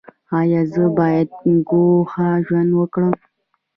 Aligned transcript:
ایا 0.39 0.61
زه 0.73 0.83
باید 0.99 1.29
ګوښه 1.69 2.27
ژوند 2.45 2.71
وکړم؟ 2.75 3.13